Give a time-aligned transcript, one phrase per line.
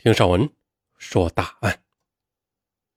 [0.00, 0.48] 听上文
[0.96, 1.82] 说大案。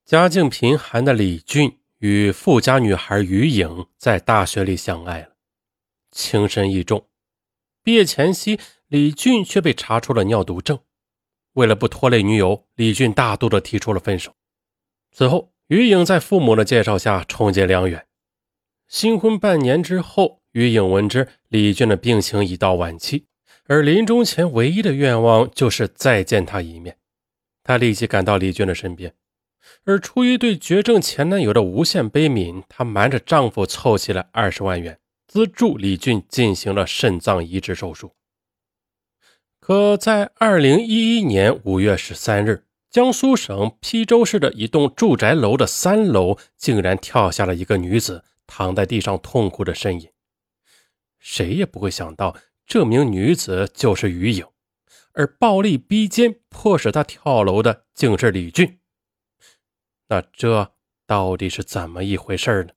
[0.05, 5.35] 家境贫寒的李俊与富家女孩于颖在大学里相爱了，
[6.11, 7.09] 情深意重。
[7.81, 10.77] 毕业前夕，李俊却被查出了尿毒症。
[11.53, 14.35] 为了不拖累女友，李俊大度的提出了分手。
[15.11, 18.05] 此后，于颖在父母的介绍下重结良缘。
[18.87, 23.25] 新婚半年之后，于颖闻知李俊的病情已到晚期。
[23.71, 26.97] 而临终前唯一的愿望就是再见他一面，
[27.63, 29.13] 她立即赶到李俊的身边，
[29.85, 38.11] 而出于对绝症前男友的无限悲悯，她瞒着丈夫凑齐了二十万元，资助李俊进行了肾脏移植手术。
[39.61, 50.09] 可在二零一一年五月十三日，江苏省邳州市的一栋住宅楼的三楼竟然跳下了一个女子躺在地上痛哭的身影，
[51.19, 52.35] 谁也不会想到。
[52.71, 54.47] 这名女子就是于颖，
[55.11, 58.79] 而暴力逼奸、迫使她跳楼的竟是李俊。
[60.07, 60.71] 那这
[61.05, 62.69] 到底是怎么一回事呢？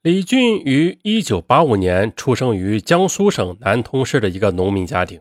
[0.00, 5.20] 李俊于一九八五年出生于江苏省南通市的一个农民家庭。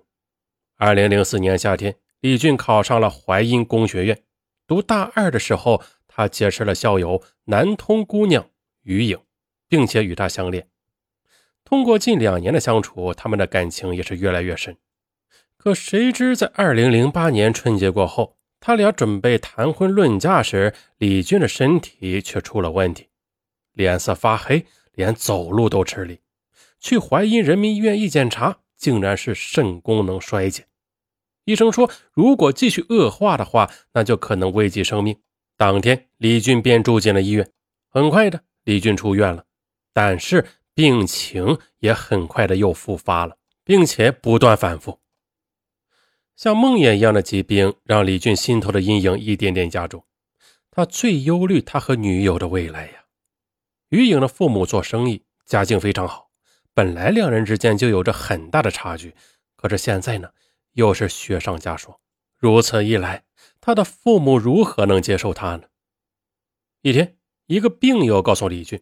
[0.78, 4.24] 二零零四年夏天，李俊考上了淮阴工学院。
[4.66, 8.50] 读大二的时候，他结识了校友南通姑娘
[8.84, 9.20] 于颖，
[9.68, 10.70] 并且与她相恋。
[11.70, 14.78] 通过近两年的相处，他们的感情也是越来越深。
[15.58, 23.10] 可谁知，在二零零八年春节过后，他俩准备谈婚论嫁时，李俊的身体却出了问题，
[23.74, 26.22] 脸色发黑，连走路都吃力。
[26.80, 30.68] 去淮阴人民医院一检查，竟然是肾功能衰竭。
[31.44, 35.20] 医生说，如果继续恶化的话，那就可能危及生命。
[35.58, 37.52] 当天，李俊便住进了医院。
[37.90, 39.44] 很快的，李俊出院了，
[39.92, 40.46] 但是。
[40.78, 45.00] 病情也很快的又复发了，并且不断反复，
[46.36, 50.06] 像梦魇一样的疾病让李俊心头的阴影一点点加重。
[50.70, 53.06] 他最忧虑他和女友的未来呀。
[53.90, 56.30] 于颖的父母做生意，家境非常好，
[56.76, 59.16] 本来两人之间就有着很大的差距，
[59.56, 60.30] 可是现在呢，
[60.74, 61.98] 又是雪上加霜。
[62.38, 63.24] 如此一来，
[63.60, 65.64] 他的父母如何能接受他呢？
[66.84, 67.18] 一天，
[67.48, 68.80] 一个病友告诉李俊。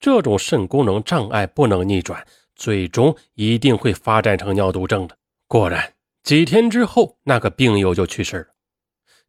[0.00, 5.16] 这种肾功能障碍不能逆转，最终一定会发展成尿毒症的。
[5.46, 8.46] 果然，几天之后，那个病友就去世了。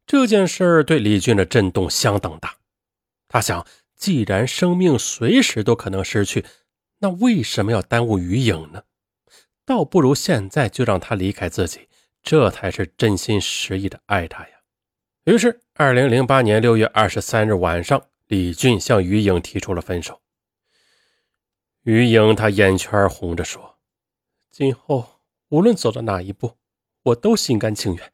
[0.08, 2.56] 这件事对李俊的震动相当大。
[3.28, 3.66] 他想，
[3.96, 6.46] 既然生命随时都可能失去，
[7.00, 8.84] 那为什么要耽误于颖呢？
[9.66, 11.88] 倒不如现在就让他离开自己，
[12.24, 14.50] 这才是真心实意的爱他呀。
[15.26, 20.20] 于是，二零零八年六月二十三日晚上，李俊向于颖提出了分手。
[21.84, 23.78] 于颖，她眼圈红着说
[24.52, 26.58] ：“今后无论走到哪一步，
[27.04, 28.12] 我都心甘情愿。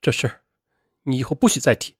[0.00, 0.40] 这事儿，
[1.02, 1.96] 你以后不许再提。”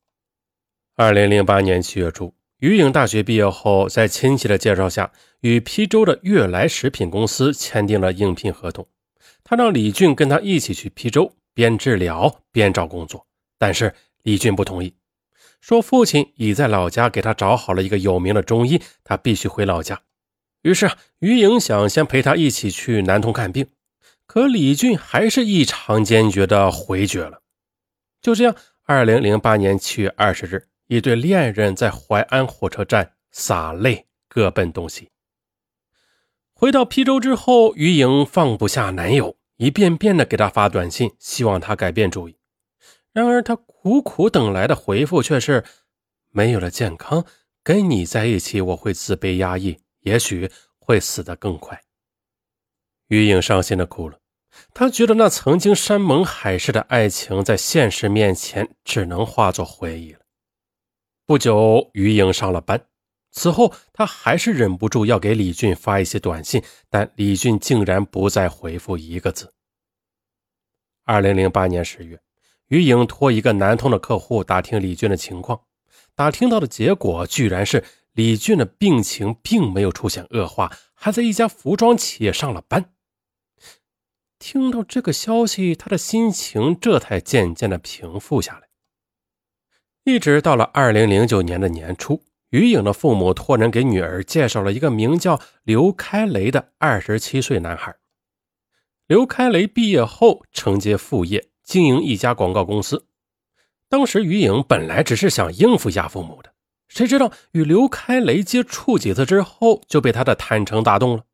[0.96, 8.88] 二零零八年七月初，于颖大学毕业后，在亲戚的介绍下，与邳州的悦来食品公司签订了应聘合同。
[9.44, 13.26] 他让李俊跟他一起去邳州，边治疗边找工作。
[13.58, 14.94] 但是李俊不同意，
[15.60, 20.00] 说父亲已在老家给他找好了一个有名的中医，他必须回老家。
[20.62, 23.66] 于是，于颖想先陪他一起去南通看病，
[24.26, 27.42] 可李俊还是异常坚决的回绝了。
[28.20, 35.10] 就这样，二零零八年七月二十日，一对恋人在淮安火车站洒泪，各奔东西。
[36.52, 42.36] 回到邳州之后，于颖放不下男友，一遍遍的给他发短信，希望他改变主意。
[43.12, 45.64] 然而，他苦苦等来的回复却是：
[46.30, 47.24] 没有了健康，
[47.64, 49.78] 跟你在一起，我会自卑压抑。
[50.02, 51.80] 也许会死得更快。
[53.08, 54.18] 于颖伤心的哭了，
[54.72, 60.20] 她觉得那曾经山盟海誓的爱情，在现实面前只能化作回忆了。
[61.26, 62.86] 不久，于颖上了班，
[63.30, 69.52] 此后她还是忍不住要给李俊发一些短信，但李俊竟然不再回复一个字。
[71.04, 72.18] 二零零八年十月，
[72.68, 75.60] 于颖托一个南通的客户打听李俊的情况，
[76.14, 77.84] 打听到的结果居然是。
[78.14, 82.92] 李俊的病情并没有出现恶化，还在一家服装企业上了班。
[84.38, 88.68] 听到这个消息，他的心情这才渐渐的平复下来。
[90.04, 97.96] 一直到了二零零九年的年初，于颖的父母托人给女儿介绍了一个名叫刘开雷的二十七岁男孩。
[99.06, 103.06] 刘开雷毕业后承接副业，经营一家广告公司。
[103.88, 106.52] 当时于颖本来只是想应付一下父母的。
[106.94, 111.24] 谁知道与刘开雷接触几次之后，就被他的坦诚打动了。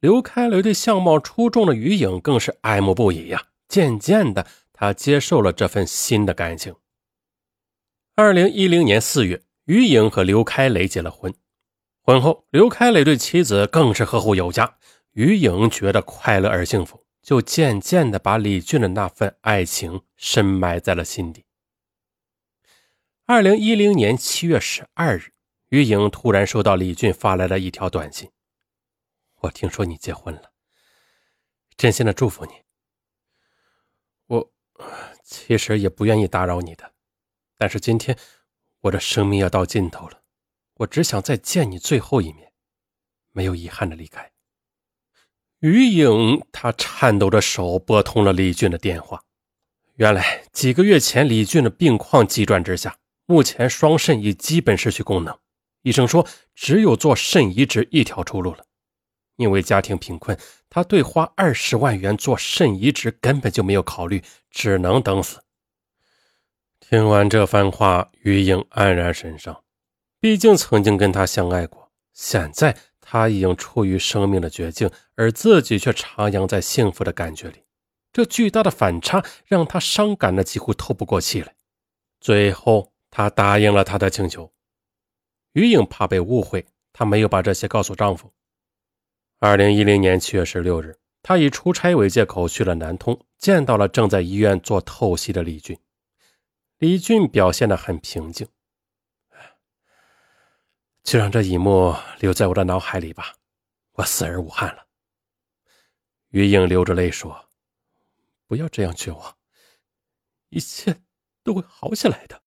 [0.00, 3.46] 刘开雷对相貌出众的于颖更是爱慕不已呀。
[3.68, 6.74] 渐渐的，他接受了这份新的感情。
[8.16, 11.32] 二零一零年四月，于颖和刘开磊结了婚。
[12.02, 14.76] 婚后，刘开磊对妻子更是呵护有加。
[15.12, 21.44] 于颖觉得快乐而幸福，就渐渐的把李俊的那份爱情深埋在了心底。
[23.30, 25.34] 二零一零年七月十二日，
[25.68, 28.30] 于颖突然收到李俊发来的一条短信
[29.42, 30.50] ：“我听说你结婚了，
[31.76, 32.52] 真心的祝福你。
[34.28, 34.50] 我
[35.22, 36.94] 其实也不愿意打扰你的，
[37.58, 38.18] 但是今天
[38.80, 40.22] 我的生命要到尽头了，
[40.76, 42.54] 我只想再见你最后一面，
[43.32, 44.32] 没有遗憾的离开。”
[45.60, 49.22] 于颖，她颤抖着手拨通了李俊的电话。
[49.96, 52.96] 原来几个月前，李俊的病况急转直下，
[53.28, 55.38] 目前双肾已基本失去功能。
[55.82, 58.64] 医生说，只有做肾移植一条出路了。
[59.36, 60.36] 因为家庭贫困，
[60.70, 65.40] 他对花二十万元做肾移植根本就没有考虑，只能等死。
[66.80, 69.62] 听完这番话，于英黯然神伤。
[70.18, 72.76] 毕竟曾经跟他相爱过，现在。
[73.10, 77.64] 他已经处于生命的绝境，而自己却徜徉在幸福的感觉里。
[78.12, 81.54] 这巨大的反差让他伤感的几乎透不过气来。
[82.20, 84.52] 最后，他答应了他的请求。
[85.50, 88.32] 于颖怕被误会，她没有把这些告诉丈夫。
[89.40, 95.76] 二零一零年七月十六日，她以出差为借口去了南通，见到了正在医院做透析的李俊。
[96.76, 98.46] 李俊表现得很平静。
[101.02, 103.34] 就让这一幕留在我的脑海里吧，
[103.94, 104.86] 我死而无憾了。
[106.28, 107.48] 于颖流着泪说
[108.46, 109.36] ：“不要这样绝望，
[110.50, 111.00] 一切
[111.42, 112.40] 都会好起来的。”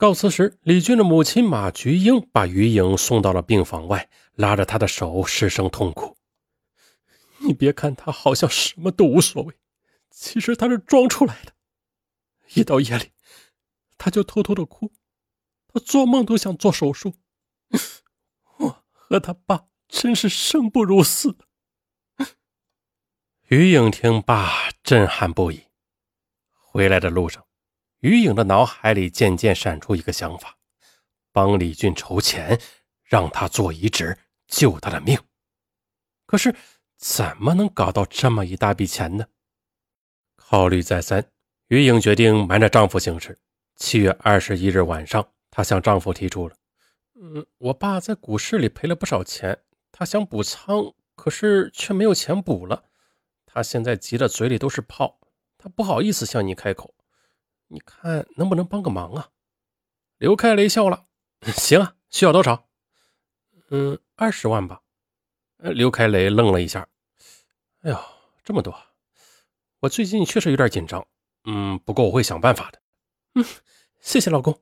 [0.00, 6.16] 告辞时，李俊的母亲马菊英把于颖送到了病房外，拉着她的手失声痛哭
[7.46, 9.52] ：“你别看他好像什么都无所谓，
[10.10, 11.52] 其实他是装出来的。
[12.54, 13.12] 一到夜里，
[13.98, 14.90] 他就偷偷的哭，
[15.68, 17.12] 他做梦都想做手术。”
[18.56, 21.36] 我和他爸真是生不如死。
[23.48, 25.64] 于颖听罢，震撼不已。
[26.48, 27.44] 回来的路上，
[28.00, 30.56] 于颖的脑海里渐渐闪出一个想法：
[31.32, 32.60] 帮李俊筹钱，
[33.04, 35.18] 让他做移植，救他的命。
[36.26, 36.54] 可是，
[36.96, 39.26] 怎么能搞到这么一大笔钱呢？
[40.36, 41.30] 考虑再三，
[41.68, 43.38] 于颖决定瞒着丈夫行事。
[43.76, 46.56] 七月二十一日晚上，她向丈夫提出了。
[47.14, 49.58] 嗯，我爸在股市里赔了不少钱，
[49.92, 52.84] 他想补仓，可是却没有钱补了。
[53.44, 55.20] 他现在急得嘴里都是泡，
[55.58, 56.94] 他不好意思向你开口。
[57.72, 59.28] 你看能不能帮个忙啊？
[60.18, 61.06] 刘开雷笑了，
[61.54, 62.68] 行啊，需要多少？
[63.70, 64.82] 嗯，二十万吧。
[65.58, 66.88] 刘开雷愣了一下，
[67.82, 67.98] 哎呦，
[68.42, 68.76] 这么多，
[69.78, 71.06] 我最近确实有点紧张。
[71.44, 72.80] 嗯，不过我会想办法的。
[73.34, 73.44] 嗯，
[74.00, 74.60] 谢谢老公。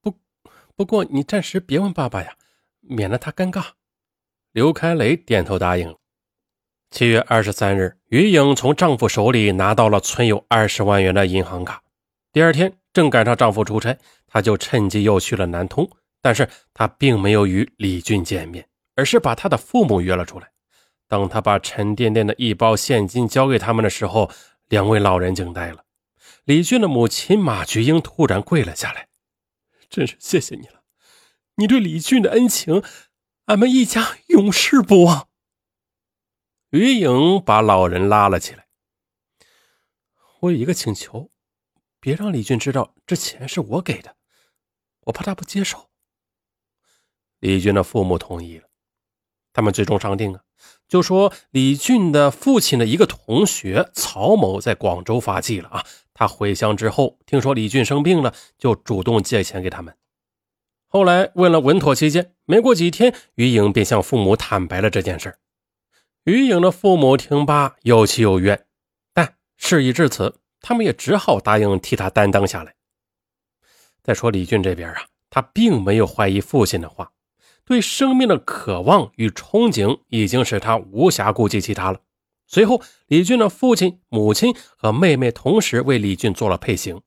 [0.00, 0.18] 不
[0.74, 2.36] 不过你暂时别问爸爸呀，
[2.80, 3.72] 免得他尴尬。
[4.50, 5.96] 刘开雷点头答应。
[6.90, 11.82] 七月二十三日，于颖从丈夫手里拿到了存有二十万元的银行卡。
[12.36, 15.90] 第二天，正赶上丈夫出差，她就趁机又去了南通。
[16.20, 20.52] 但是她并没有与李俊见面，而是把他的父母约了出来。
[21.08, 24.30] 当她把沉甸甸的一包现金交给他们的时候，
[24.68, 25.86] 两位老人惊呆了。
[26.44, 29.08] 李俊的母亲马菊英突然跪了下来。
[29.88, 30.82] 真是谢谢你了，
[31.54, 32.82] 你对李俊的恩情，
[33.46, 35.28] 俺们一家永世不忘。
[36.68, 38.66] 于颖把老人拉了起来。
[40.40, 41.30] 我有一个请求，
[42.06, 44.14] 别让李俊知道这钱是我给的，
[45.06, 45.88] 我怕他不接受。
[47.40, 48.68] 李俊的父母同意了，
[49.52, 50.40] 他们最终商定啊，
[50.86, 55.84] 就说李俊的父亲的一个同学曹某在广州发迹了啊。
[56.14, 59.96] 他回乡之后，听说李俊生病了，就主动借钱给他们。
[60.86, 65.40] 后来为了稳妥起见，没过几天，于颖便向父母坦白了这件事。
[66.22, 68.64] 于颖的父母听罢，又气又怨，
[69.12, 72.74] 但事已至此，他们也只好答应替他担当下来。
[74.02, 77.12] 再说李俊这边啊，他并没有怀疑父亲的话，
[77.64, 82.00] 对生命的渴望与憧憬已经使他无暇顾及其他了。
[82.46, 87.02] 随后，李俊的父亲、母亲和妹妹同时为李俊做了配型。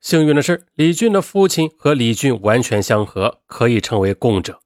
[0.00, 4.60] 幸运的是，李俊的父亲和李俊完全相合，可以称为共者。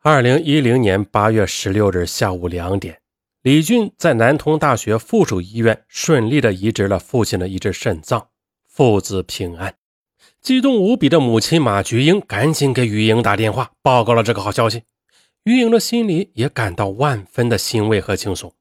[0.00, 2.99] 二零一零年八月十六日下午两点，
[3.42, 8.28] 李俊在南通大学附属医院顺利的移植了父亲的一只肾脏，
[8.68, 9.74] 父子平安。
[10.42, 14.82] 激动无比的母亲马菊英赶紧给于英打电话，报告了这个好消息。
[15.44, 18.52] 于颖的心里也感到万分的欣慰和轻松。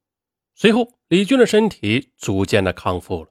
[0.55, 3.29] 随后，李俊的身体逐渐的康复了。